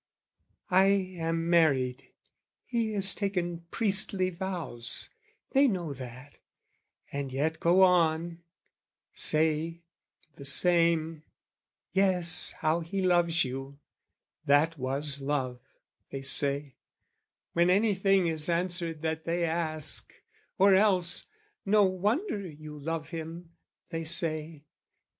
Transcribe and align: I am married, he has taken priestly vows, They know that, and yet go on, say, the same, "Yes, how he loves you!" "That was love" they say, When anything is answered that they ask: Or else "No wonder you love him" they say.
I 0.71 0.85
am 1.19 1.47
married, 1.47 2.09
he 2.65 2.93
has 2.93 3.13
taken 3.13 3.65
priestly 3.69 4.31
vows, 4.31 5.11
They 5.51 5.67
know 5.67 5.93
that, 5.93 6.39
and 7.11 7.31
yet 7.31 7.59
go 7.59 7.83
on, 7.83 8.41
say, 9.13 9.83
the 10.37 10.43
same, 10.43 11.21
"Yes, 11.91 12.53
how 12.61 12.79
he 12.79 13.03
loves 13.03 13.45
you!" 13.45 13.77
"That 14.45 14.75
was 14.79 15.21
love" 15.21 15.61
they 16.09 16.23
say, 16.23 16.77
When 17.53 17.69
anything 17.69 18.25
is 18.25 18.49
answered 18.49 19.03
that 19.03 19.25
they 19.25 19.45
ask: 19.45 20.11
Or 20.57 20.73
else 20.73 21.27
"No 21.63 21.83
wonder 21.83 22.39
you 22.47 22.75
love 22.79 23.09
him" 23.11 23.51
they 23.89 24.05
say. 24.05 24.63